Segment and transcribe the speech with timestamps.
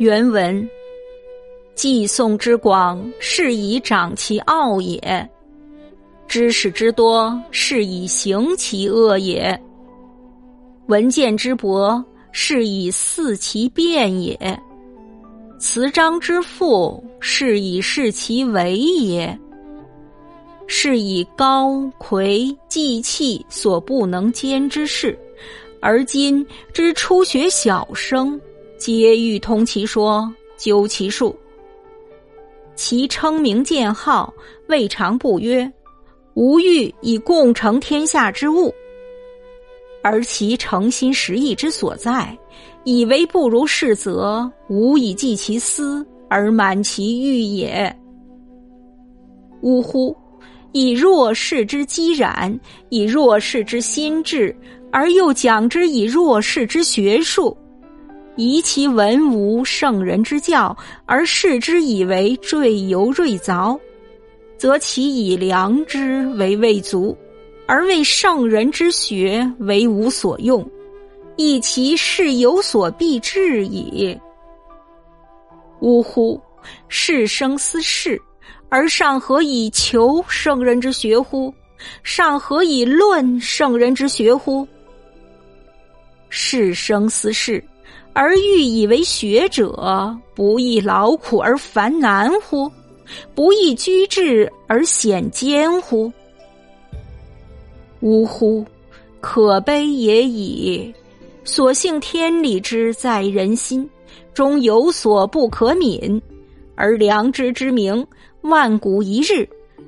[0.00, 0.66] 原文：
[1.74, 4.98] 寄送之广，是以长其傲也；
[6.26, 9.54] 知识之多，是以行其恶也；
[10.86, 12.02] 文见之博，
[12.32, 14.38] 是以肆其辩也；
[15.58, 19.38] 辞章之富，是以示其为也。
[20.66, 25.18] 是以高魁季器所不能兼之事，
[25.78, 28.40] 而今之初学小生。
[28.80, 31.36] 皆欲通其说，究其术。
[32.74, 34.32] 其称名见号，
[34.68, 35.70] 未尝不曰
[36.32, 38.74] ：“吾欲以共成天下之物。”
[40.02, 42.34] 而其诚心实意之所在，
[42.84, 47.94] 以为不如是，则无以济其私而满其欲也。
[49.60, 50.16] 呜呼！
[50.72, 52.58] 以弱势之积染，
[52.88, 54.56] 以弱势之心智，
[54.90, 57.54] 而又讲之以弱势之学术。
[58.40, 63.78] 疑其文无圣人之教，而视之以为坠犹锐凿，
[64.56, 67.14] 则其以良知为未足，
[67.66, 70.66] 而为圣人之学为无所用，
[71.36, 74.18] 亦其是有所必至矣。
[75.80, 76.40] 呜呼！
[76.88, 78.18] 是生思事，
[78.70, 81.52] 而上何以求圣人之学乎？
[82.02, 84.66] 上何以论圣人之学乎？
[86.30, 87.62] 是生思事。
[88.12, 92.70] 而欲以为学者，不亦劳苦而烦难乎？
[93.34, 96.12] 不亦居志而显艰乎？
[98.00, 98.64] 呜呼！
[99.20, 100.92] 可悲也已！
[101.44, 103.88] 所幸天理之在人心，
[104.32, 106.20] 终有所不可泯；
[106.74, 108.06] 而良知之名，
[108.42, 109.46] 万古一日，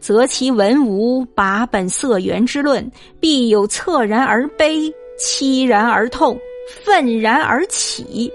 [0.00, 6.38] 则其文无拔本色源之论，必有恻然而悲，凄然而痛。
[6.66, 8.32] 愤然而起，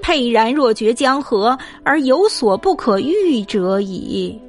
[0.00, 4.40] 沛然若绝江河，而有所不可喻者矣。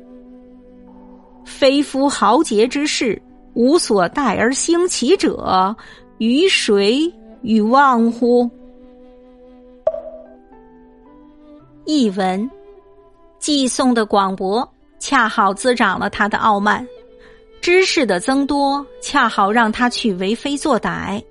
[1.45, 3.19] 非夫豪杰之士，
[3.53, 5.75] 无所待而兴起者，
[6.19, 8.49] 于谁与望乎？
[11.85, 12.49] 译文：
[13.39, 14.67] 寄送的广博，
[14.99, 16.85] 恰好滋长了他的傲慢；
[17.61, 21.21] 知识的增多，恰好让他去为非作歹。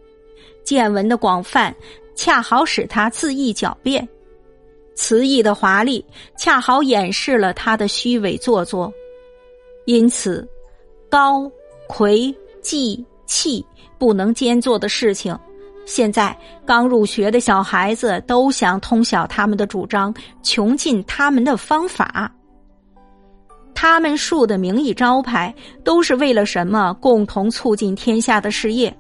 [0.69, 1.75] 见闻的广泛，
[2.15, 4.07] 恰好使他恣意狡辩；
[4.95, 6.05] 词意的华丽，
[6.37, 8.93] 恰好掩饰了他的虚伪做作。
[9.87, 10.47] 因此，
[11.09, 11.51] 高
[11.89, 13.65] 魁季气
[13.97, 15.35] 不能兼做的事情，
[15.87, 22.31] 现在刚入学的小孩子都想通晓他们的主张，穷尽他们的方法。
[23.75, 26.93] 他们树的名义招牌，都是为了什么？
[27.01, 28.95] 共同促进天下的事业。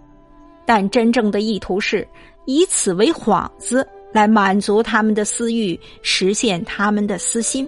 [0.68, 2.06] 但真正的意图是
[2.44, 7.66] 以此为幌子，来满足他们的私欲，实现他们的私心。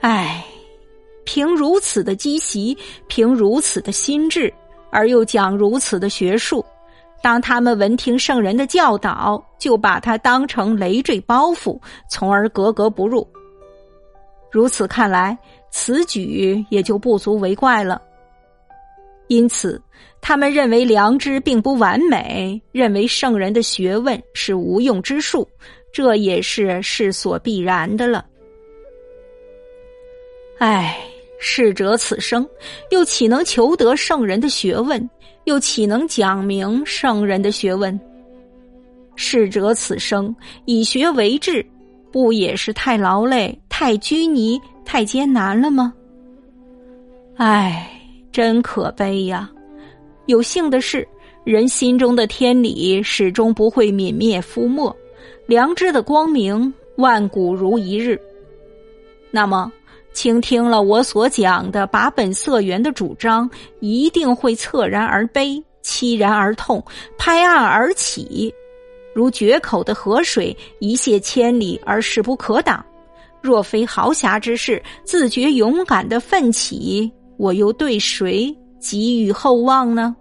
[0.00, 0.44] 唉，
[1.24, 4.52] 凭如此的积习，凭如此的心智，
[4.90, 6.64] 而又讲如此的学术，
[7.22, 11.80] 当他们闻听圣人的教导，就把它当成累赘包袱，
[12.10, 13.24] 从而格格不入。
[14.50, 15.38] 如此看来，
[15.70, 18.02] 此举也就不足为怪了。
[19.28, 19.80] 因此，
[20.20, 25.48] 他们认为良知并不完美，认为圣人的学问是无用之术，
[25.92, 28.24] 这也是世所必然的了。
[30.58, 30.98] 唉，
[31.40, 32.46] 逝者此生
[32.90, 35.08] 又岂能求得圣人的学问？
[35.44, 37.98] 又岂能讲明圣人的学问？
[39.16, 40.34] 逝者此生
[40.64, 41.64] 以学为志，
[42.12, 45.92] 不也是太劳累、太拘泥、太艰难了吗？
[47.36, 47.90] 唉。
[48.34, 49.48] 真可悲呀！
[50.26, 51.06] 有幸的是，
[51.44, 54.92] 人心中的天理始终不会泯灭覆没，
[55.46, 58.20] 良知的光明万古如一日。
[59.30, 59.70] 那么，
[60.12, 66.84] 倾听了我所讲的把本色源的主张，一定会恻然而悲，凄然而痛，
[67.16, 68.52] 拍案而起，
[69.14, 72.84] 如决口的河水，一泻千里而势不可挡。
[73.40, 77.08] 若非豪侠之士自觉勇敢的奋起。
[77.36, 80.14] 我又对谁给予厚望呢？